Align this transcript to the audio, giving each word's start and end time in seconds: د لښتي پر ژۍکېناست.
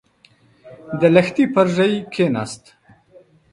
د 0.99 1.01
لښتي 1.15 1.45
پر 1.53 1.65
ژۍکېناست. 1.75 2.63